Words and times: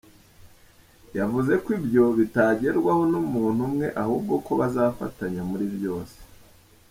Yavuze 1.19 1.53
ko 1.63 1.67
ibyo 1.79 2.05
bitagerwaho 2.19 3.01
n’umuntu 3.11 3.59
umwe 3.67 3.87
ahubwo 4.01 4.33
ko 4.45 4.51
bazafatanya 4.59 5.41
muri 5.49 5.65
byose. 5.75 6.17